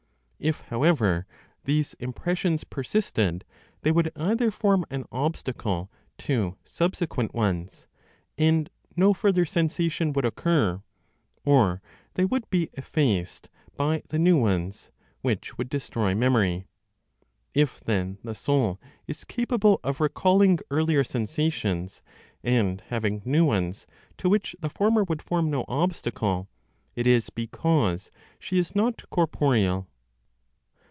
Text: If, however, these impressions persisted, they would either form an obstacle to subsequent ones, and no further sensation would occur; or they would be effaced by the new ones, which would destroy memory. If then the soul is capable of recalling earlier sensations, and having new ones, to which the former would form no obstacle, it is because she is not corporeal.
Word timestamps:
If, 0.43 0.61
however, 0.61 1.27
these 1.65 1.93
impressions 1.99 2.63
persisted, 2.63 3.45
they 3.83 3.91
would 3.91 4.11
either 4.15 4.49
form 4.49 4.85
an 4.89 5.05
obstacle 5.11 5.91
to 6.17 6.57
subsequent 6.65 7.31
ones, 7.35 7.85
and 8.39 8.67
no 8.95 9.13
further 9.13 9.45
sensation 9.45 10.13
would 10.13 10.25
occur; 10.25 10.81
or 11.45 11.79
they 12.15 12.25
would 12.25 12.49
be 12.49 12.71
effaced 12.73 13.49
by 13.77 14.01
the 14.09 14.17
new 14.17 14.35
ones, 14.35 14.89
which 15.21 15.59
would 15.59 15.69
destroy 15.69 16.15
memory. 16.15 16.65
If 17.53 17.79
then 17.79 18.17
the 18.23 18.33
soul 18.33 18.81
is 19.05 19.23
capable 19.23 19.79
of 19.83 19.99
recalling 20.01 20.57
earlier 20.71 21.03
sensations, 21.03 22.01
and 22.43 22.81
having 22.87 23.21
new 23.25 23.45
ones, 23.45 23.85
to 24.17 24.27
which 24.27 24.55
the 24.59 24.71
former 24.71 25.03
would 25.03 25.21
form 25.21 25.51
no 25.51 25.65
obstacle, 25.67 26.49
it 26.95 27.05
is 27.05 27.29
because 27.29 28.09
she 28.39 28.57
is 28.57 28.73
not 28.73 29.07
corporeal. 29.11 29.87